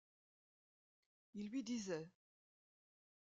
Il 1.35 1.47
lui 1.51 1.61
disait 1.61 2.09